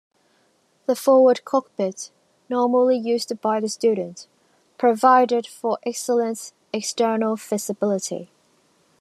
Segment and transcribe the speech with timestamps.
[0.87, 2.09] The forward cockpit,
[2.49, 4.25] normally used by the student,
[4.79, 8.31] provided for excellent external visibility.